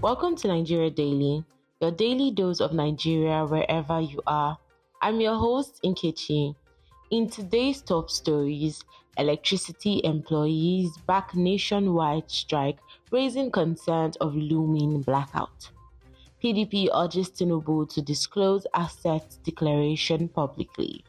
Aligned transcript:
Welcome 0.00 0.36
to 0.36 0.46
Nigeria 0.48 0.90
Daily, 0.90 1.44
your 1.80 1.90
daily 1.90 2.30
dose 2.30 2.60
of 2.60 2.72
Nigeria 2.72 3.44
wherever 3.44 4.00
you 4.00 4.22
are. 4.28 4.56
I'm 5.02 5.20
your 5.20 5.34
host, 5.34 5.80
Nkechi. 5.84 6.54
In 7.10 7.28
today's 7.28 7.82
top 7.82 8.08
stories, 8.08 8.84
electricity 9.16 10.00
employees 10.04 10.96
back 11.08 11.34
nationwide 11.34 12.30
strike, 12.30 12.78
raising 13.10 13.50
concerns 13.50 14.16
of 14.18 14.36
looming 14.36 15.02
blackout. 15.02 15.68
PDP 16.44 16.88
urges 16.94 17.30
Tinubu 17.30 17.92
to 17.92 18.00
disclose 18.00 18.68
asset 18.74 19.36
declaration 19.42 20.28
publicly. 20.28 21.04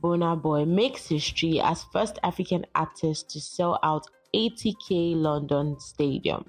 Burna 0.00 0.40
Boy 0.40 0.64
makes 0.64 1.08
history 1.08 1.60
as 1.60 1.82
first 1.92 2.20
African 2.22 2.64
artist 2.76 3.28
to 3.30 3.40
sell 3.40 3.80
out 3.82 4.06
80k 4.32 5.16
London 5.16 5.80
Stadium. 5.80 6.48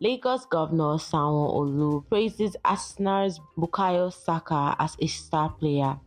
Lagos 0.00 0.44
Governor 0.46 0.96
Sanwo-Olu 0.96 2.08
praises 2.08 2.54
Arsenal's 2.64 3.40
Bukayo 3.56 4.12
Saka 4.12 4.76
as 4.78 4.96
a 5.00 5.08
star 5.08 5.50
player. 5.50 5.98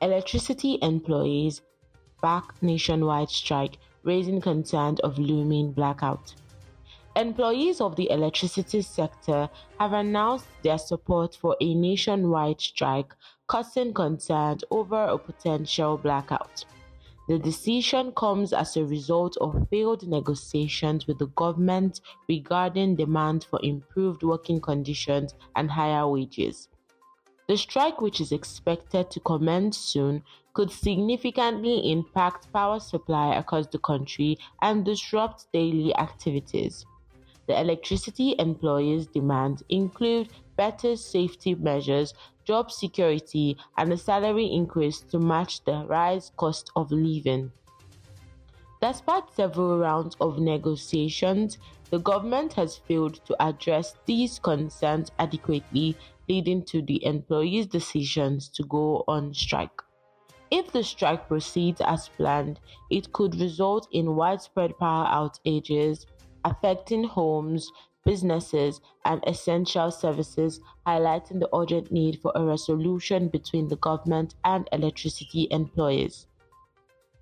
Electricity 0.00 0.78
employees 0.80 1.60
back 2.22 2.44
nationwide 2.62 3.28
strike, 3.28 3.76
raising 4.04 4.40
concerns 4.40 5.00
of 5.00 5.18
looming 5.18 5.70
blackout. 5.70 6.34
Employees 7.14 7.82
of 7.82 7.94
the 7.96 8.10
electricity 8.10 8.80
sector 8.80 9.50
have 9.78 9.92
announced 9.92 10.46
their 10.62 10.78
support 10.78 11.34
for 11.34 11.58
a 11.60 11.74
nationwide 11.74 12.58
strike, 12.58 13.12
causing 13.48 13.92
concerns 13.92 14.64
over 14.70 15.04
a 15.04 15.18
potential 15.18 15.98
blackout. 15.98 16.64
The 17.28 17.38
decision 17.38 18.12
comes 18.12 18.54
as 18.54 18.76
a 18.76 18.84
result 18.86 19.36
of 19.36 19.68
failed 19.68 20.08
negotiations 20.08 21.06
with 21.06 21.18
the 21.18 21.26
government 21.26 22.00
regarding 22.26 22.96
demand 22.96 23.44
for 23.44 23.60
improved 23.62 24.22
working 24.22 24.62
conditions 24.62 25.34
and 25.54 25.70
higher 25.70 26.08
wages. 26.08 26.68
The 27.46 27.58
strike, 27.58 28.00
which 28.00 28.22
is 28.22 28.32
expected 28.32 29.10
to 29.10 29.20
commence 29.20 29.76
soon, 29.76 30.24
could 30.54 30.70
significantly 30.70 31.92
impact 31.92 32.50
power 32.52 32.80
supply 32.80 33.34
across 33.34 33.66
the 33.66 33.78
country 33.78 34.38
and 34.62 34.84
disrupt 34.84 35.52
daily 35.52 35.94
activities. 35.96 36.86
The 37.48 37.58
electricity 37.58 38.36
employers' 38.38 39.06
demands 39.06 39.62
include 39.70 40.28
better 40.56 40.96
safety 40.96 41.54
measures, 41.54 42.12
job 42.44 42.70
security, 42.70 43.56
and 43.78 43.90
a 43.90 43.96
salary 43.96 44.52
increase 44.52 45.00
to 45.10 45.18
match 45.18 45.64
the 45.64 45.86
rise 45.88 46.30
cost 46.36 46.70
of 46.76 46.92
living. 46.92 47.50
Despite 48.82 49.32
several 49.34 49.78
rounds 49.78 50.14
of 50.20 50.38
negotiations, 50.38 51.56
the 51.90 51.98
government 51.98 52.52
has 52.52 52.76
failed 52.76 53.24
to 53.24 53.34
address 53.42 53.96
these 54.04 54.38
concerns 54.38 55.10
adequately, 55.18 55.96
leading 56.28 56.62
to 56.64 56.82
the 56.82 57.02
employees' 57.04 57.66
decisions 57.66 58.50
to 58.50 58.62
go 58.64 59.04
on 59.08 59.32
strike. 59.32 59.82
If 60.50 60.70
the 60.72 60.84
strike 60.84 61.28
proceeds 61.28 61.80
as 61.80 62.08
planned, 62.10 62.60
it 62.90 63.12
could 63.14 63.40
result 63.40 63.88
in 63.90 64.16
widespread 64.16 64.78
power 64.78 65.06
outages, 65.06 66.04
affecting 66.50 67.04
homes, 67.04 67.70
businesses, 68.04 68.80
and 69.04 69.22
essential 69.26 69.90
services, 69.90 70.60
highlighting 70.86 71.40
the 71.40 71.54
urgent 71.54 71.92
need 71.92 72.18
for 72.22 72.32
a 72.34 72.44
resolution 72.44 73.28
between 73.28 73.68
the 73.68 73.76
government 73.76 74.34
and 74.44 74.68
electricity 74.72 75.46
employers. 75.50 76.26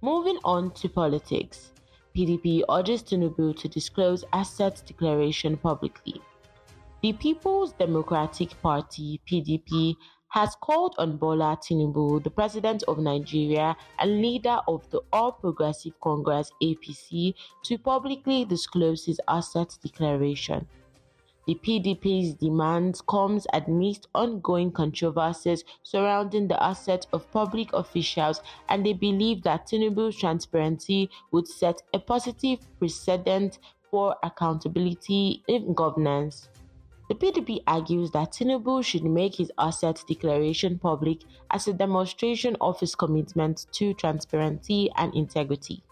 Moving 0.01 0.39
on 0.45 0.71
to 0.73 0.89
politics, 0.89 1.73
PDP 2.15 2.63
urges 2.71 3.03
Tinubu 3.03 3.57
to 3.61 3.69
disclose 3.69 4.25
asset 4.33 4.83
declaration 4.87 5.57
publicly. 5.57 6.21
The 7.03 7.13
People's 7.13 7.73
Democratic 7.73 8.51
Party 8.63 9.21
(PDP) 9.29 9.97
has 10.29 10.55
called 10.61 10.95
on 10.99 11.17
Bola 11.17 11.59
Tinubu, 11.63 12.23
the 12.23 12.31
president 12.31 12.83
of 12.89 12.99
Nigeria 12.99 13.77
and 13.99 14.21
leader 14.21 14.59
of 14.69 14.89
the 14.91 15.01
All 15.13 15.33
Progressive 15.33 15.99
Congress 16.01 16.53
(APC), 16.63 17.35
to 17.65 17.79
publicly 17.79 18.45
disclose 18.45 19.05
his 19.07 19.21
asset 19.29 19.77
declaration. 19.83 20.67
The 21.47 21.55
PDP's 21.55 22.35
demand 22.35 23.01
comes 23.09 23.47
amidst 23.53 24.09
ongoing 24.17 24.73
controversies 24.73 25.63
surrounding 25.85 26.49
the 26.49 26.61
assets 26.61 27.07
of 27.13 27.31
public 27.31 27.73
officials, 27.73 28.43
and 28.69 28.85
they 28.85 28.95
believe 28.95 29.43
that 29.45 29.69
Tinubu's 29.69 30.17
transparency 30.17 31.09
would 31.31 31.47
set 31.47 31.83
a 31.95 32.01
positive 32.01 32.59
precedent 32.81 33.61
for 33.93 34.17
accountability 34.25 35.45
in 35.47 35.73
governance. 35.73 36.49
The 37.09 37.15
PDP 37.15 37.63
argues 37.69 38.11
that 38.11 38.33
Tinubu 38.33 38.83
should 38.85 39.05
make 39.05 39.37
his 39.37 39.53
asset 39.59 40.03
declaration 40.09 40.79
public 40.79 41.23
as 41.53 41.69
a 41.69 41.73
demonstration 41.73 42.57
of 42.61 42.81
his 42.81 42.97
commitment 42.97 43.67
to 43.73 43.95
transparency 43.95 44.91
and 44.97 45.15
integrity. 45.15 45.85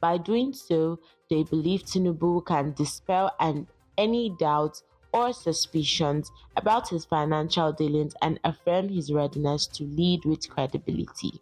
By 0.00 0.18
doing 0.18 0.52
so, 0.52 1.00
they 1.28 1.42
believe 1.42 1.82
Tinubu 1.84 2.44
can 2.46 2.72
dispel 2.72 3.32
and 3.40 3.66
any 3.98 4.30
doubts 4.30 4.84
or 5.12 5.32
suspicions 5.32 6.30
about 6.56 6.88
his 6.88 7.04
financial 7.04 7.72
dealings 7.72 8.14
and 8.22 8.38
affirm 8.44 8.88
his 8.90 9.12
readiness 9.12 9.66
to 9.68 9.84
lead 9.84 10.24
with 10.24 10.48
credibility. 10.48 11.40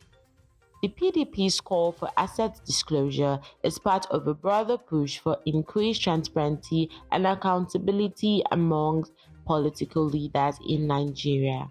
The 0.83 0.89
PDP's 0.89 1.61
call 1.61 1.93
for 1.93 2.11
asset 2.17 2.61
disclosure 2.67 3.39
is 3.63 3.79
part 3.79 4.05
of 4.07 4.27
a 4.27 4.35
broader 4.35 4.77
push 4.77 5.21
for 5.21 5.39
increased 5.47 6.03
transparency 6.03 6.91
and 7.13 7.25
accountability 7.25 8.43
among 8.51 9.05
political 9.47 10.05
leaders 10.05 10.57
in 10.69 10.89
Nigeria. 10.89 11.71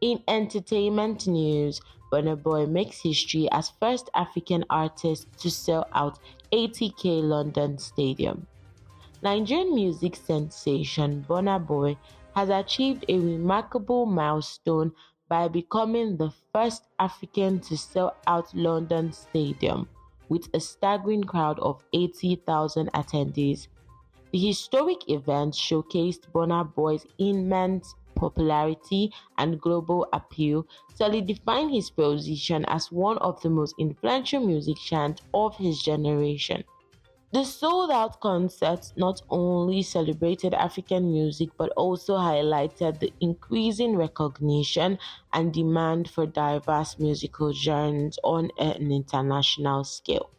In 0.00 0.22
entertainment 0.28 1.26
news, 1.26 1.82
Burna 2.10 2.42
Boy 2.42 2.64
makes 2.64 3.02
history 3.02 3.50
as 3.52 3.74
first 3.78 4.08
African 4.14 4.64
artist 4.70 5.26
to 5.40 5.50
sell 5.50 5.86
out 5.92 6.18
80k 6.54 7.22
London 7.22 7.76
Stadium. 7.76 8.46
Nigerian 9.22 9.74
music 9.74 10.16
sensation 10.16 11.22
Burna 11.28 11.58
Boy 11.64 11.98
has 12.34 12.48
achieved 12.48 13.04
a 13.10 13.18
remarkable 13.18 14.06
milestone 14.06 14.92
by 15.32 15.48
becoming 15.48 16.14
the 16.18 16.30
first 16.52 16.88
African 16.98 17.58
to 17.58 17.74
sell 17.74 18.14
out 18.26 18.54
London 18.54 19.10
Stadium 19.12 19.88
with 20.28 20.46
a 20.52 20.60
staggering 20.60 21.24
crowd 21.24 21.58
of 21.60 21.82
80,000 21.94 22.92
attendees. 22.92 23.68
The 24.30 24.38
historic 24.38 25.08
event 25.08 25.54
showcased 25.54 26.30
Burna 26.34 26.74
Boy's 26.74 27.06
immense 27.18 27.94
popularity 28.14 29.10
and 29.38 29.58
global 29.58 30.06
appeal, 30.12 30.66
solidifying 30.94 31.70
his 31.70 31.88
position 31.88 32.66
as 32.66 32.92
one 32.92 33.16
of 33.16 33.40
the 33.40 33.48
most 33.48 33.74
influential 33.78 34.46
musicians 34.46 35.20
of 35.32 35.56
his 35.56 35.82
generation. 35.82 36.62
The 37.32 37.42
sold 37.42 37.90
out 37.90 38.20
concert 38.20 38.92
not 38.96 39.22
only 39.28 39.82
celebrated 39.82 40.54
African 40.54 41.10
music 41.10 41.50
but 41.58 41.72
also 41.76 42.14
highlighted 42.14 43.00
the 43.00 43.12
increasing 43.20 43.96
recognition 43.96 45.00
and 45.32 45.52
demand 45.52 46.08
for 46.08 46.26
diverse 46.26 47.00
musical 47.00 47.52
genres 47.52 48.20
on 48.22 48.50
an 48.56 48.92
international 48.92 49.82
scale. 49.82 50.30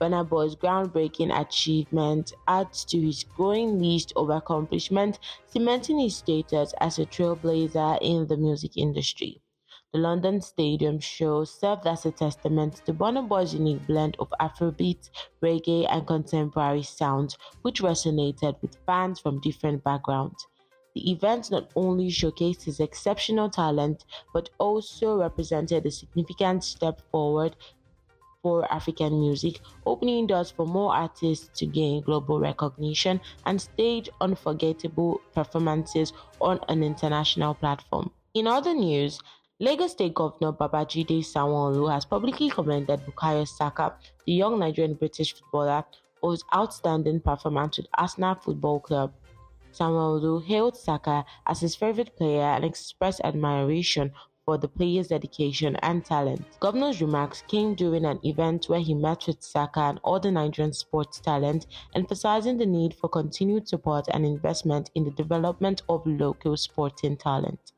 Burna 0.00 0.28
Boy's 0.28 0.56
groundbreaking 0.56 1.32
achievement 1.38 2.32
adds 2.48 2.84
to 2.86 3.00
his 3.00 3.24
growing 3.24 3.80
list 3.80 4.12
of 4.16 4.30
accomplishments, 4.30 5.20
cementing 5.46 6.00
his 6.00 6.18
status 6.18 6.74
as 6.80 6.98
a 6.98 7.06
trailblazer 7.06 8.00
in 8.02 8.28
the 8.28 8.38
music 8.38 8.76
industry. 8.78 9.43
The 9.94 10.00
London 10.00 10.40
Stadium 10.40 10.98
show 10.98 11.44
served 11.44 11.86
as 11.86 12.04
a 12.04 12.10
testament 12.10 12.82
to 12.84 12.92
Burna 12.92 13.28
Boy's 13.28 13.54
unique 13.54 13.86
blend 13.86 14.16
of 14.18 14.34
Afrobeat, 14.40 15.08
reggae, 15.40 15.86
and 15.88 16.04
contemporary 16.04 16.82
sounds, 16.82 17.38
which 17.62 17.80
resonated 17.80 18.60
with 18.60 18.76
fans 18.86 19.20
from 19.20 19.40
different 19.40 19.84
backgrounds. 19.84 20.48
The 20.96 21.12
event 21.12 21.52
not 21.52 21.70
only 21.76 22.08
showcased 22.08 22.64
his 22.64 22.80
exceptional 22.80 23.48
talent, 23.48 24.04
but 24.32 24.50
also 24.58 25.16
represented 25.16 25.86
a 25.86 25.92
significant 25.92 26.64
step 26.64 27.00
forward 27.12 27.54
for 28.42 28.66
African 28.72 29.20
music, 29.20 29.60
opening 29.86 30.26
doors 30.26 30.50
for 30.50 30.66
more 30.66 30.92
artists 30.92 31.56
to 31.60 31.66
gain 31.66 32.02
global 32.02 32.40
recognition 32.40 33.20
and 33.46 33.62
stage 33.62 34.10
unforgettable 34.20 35.20
performances 35.32 36.12
on 36.40 36.58
an 36.68 36.82
international 36.82 37.54
platform. 37.54 38.10
In 38.34 38.48
other 38.48 38.74
news, 38.74 39.20
Lagos 39.60 39.92
State 39.92 40.14
Governor 40.14 40.50
Babajide 40.52 41.20
Sanwo-Olu 41.20 41.88
has 41.92 42.04
publicly 42.04 42.50
commended 42.50 42.98
Bukayo 43.06 43.46
Saka, 43.46 43.94
the 44.26 44.32
young 44.32 44.58
Nigerian 44.58 44.94
British 44.94 45.32
footballer, 45.32 45.84
for 46.20 46.32
his 46.32 46.42
outstanding 46.52 47.20
performance 47.20 47.76
with 47.76 47.86
Arsenal 47.96 48.34
Football 48.34 48.80
Club. 48.80 49.12
Sanwo-Olu 49.72 50.44
hailed 50.44 50.76
Saka 50.76 51.24
as 51.46 51.60
his 51.60 51.76
favorite 51.76 52.16
player 52.16 52.42
and 52.42 52.64
expressed 52.64 53.20
admiration 53.22 54.10
for 54.44 54.58
the 54.58 54.66
player's 54.66 55.06
dedication 55.06 55.76
and 55.82 56.04
talent. 56.04 56.44
Governor's 56.58 57.00
remarks 57.00 57.44
came 57.46 57.76
during 57.76 58.04
an 58.06 58.18
event 58.24 58.68
where 58.68 58.80
he 58.80 58.92
met 58.92 59.28
with 59.28 59.40
Saka 59.40 59.82
and 59.82 60.00
other 60.04 60.32
Nigerian 60.32 60.72
sports 60.72 61.20
talent, 61.20 61.66
emphasizing 61.94 62.58
the 62.58 62.66
need 62.66 62.92
for 62.92 63.08
continued 63.08 63.68
support 63.68 64.06
and 64.10 64.26
investment 64.26 64.90
in 64.96 65.04
the 65.04 65.12
development 65.12 65.82
of 65.88 66.04
local 66.04 66.56
sporting 66.56 67.16
talent. 67.16 67.70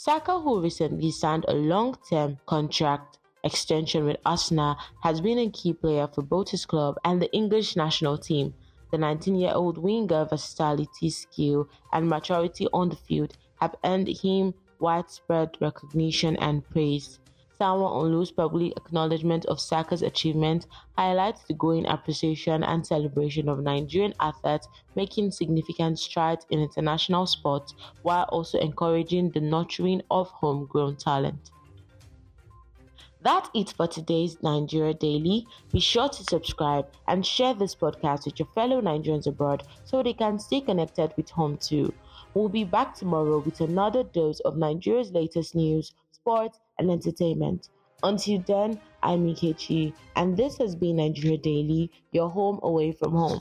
Saka, 0.00 0.38
who 0.38 0.60
recently 0.60 1.10
signed 1.10 1.44
a 1.48 1.54
long-term 1.54 2.38
contract 2.46 3.18
extension 3.42 4.04
with 4.04 4.16
Arsenal, 4.24 4.76
has 5.02 5.20
been 5.20 5.40
a 5.40 5.50
key 5.50 5.72
player 5.72 6.06
for 6.06 6.22
both 6.22 6.50
his 6.50 6.64
club 6.64 6.94
and 7.04 7.20
the 7.20 7.28
English 7.32 7.74
national 7.74 8.16
team. 8.16 8.54
The 8.92 8.96
19-year-old 8.96 9.76
winger 9.76 10.24
versatility, 10.24 11.10
skill, 11.10 11.68
and 11.92 12.08
maturity 12.08 12.68
on 12.72 12.90
the 12.90 12.94
field 12.94 13.36
have 13.60 13.74
earned 13.82 14.06
him 14.06 14.54
widespread 14.78 15.56
recognition 15.60 16.36
and 16.36 16.64
praise. 16.70 17.18
Sanwo-Olu's 17.60 18.30
public 18.30 18.76
acknowledgement 18.76 19.44
of 19.46 19.60
Saka's 19.60 20.02
achievement 20.02 20.66
highlights 20.96 21.42
the 21.42 21.54
growing 21.54 21.86
appreciation 21.86 22.62
and 22.62 22.86
celebration 22.86 23.48
of 23.48 23.58
Nigerian 23.64 24.14
athletes 24.20 24.68
making 24.94 25.32
significant 25.32 25.98
strides 25.98 26.46
in 26.50 26.60
international 26.60 27.26
sports 27.26 27.74
while 28.02 28.24
also 28.28 28.58
encouraging 28.60 29.30
the 29.30 29.40
nurturing 29.40 30.02
of 30.10 30.28
homegrown 30.30 30.96
talent. 30.96 31.50
That's 33.22 33.50
it 33.52 33.70
for 33.76 33.88
today's 33.88 34.40
Nigeria 34.40 34.94
Daily. 34.94 35.44
Be 35.72 35.80
sure 35.80 36.08
to 36.08 36.22
subscribe 36.24 36.86
and 37.08 37.26
share 37.26 37.54
this 37.54 37.74
podcast 37.74 38.26
with 38.26 38.38
your 38.38 38.48
fellow 38.54 38.80
Nigerians 38.80 39.26
abroad 39.26 39.64
so 39.84 40.02
they 40.02 40.12
can 40.12 40.38
stay 40.38 40.60
connected 40.60 41.12
with 41.16 41.28
home 41.30 41.56
too. 41.56 41.92
We'll 42.34 42.48
be 42.48 42.62
back 42.62 42.94
tomorrow 42.94 43.40
with 43.40 43.60
another 43.60 44.04
dose 44.04 44.38
of 44.40 44.56
Nigeria's 44.56 45.10
latest 45.10 45.56
news, 45.56 45.92
sports, 46.12 46.60
and 46.78 46.90
entertainment. 46.90 47.68
Until 48.02 48.42
then, 48.46 48.80
I'm 49.02 49.26
Ikechi, 49.26 49.92
and 50.16 50.36
this 50.36 50.56
has 50.58 50.76
been 50.76 50.96
Nigeria 50.96 51.38
Daily, 51.38 51.90
your 52.12 52.30
home 52.30 52.60
away 52.62 52.92
from 52.92 53.12
home. 53.12 53.40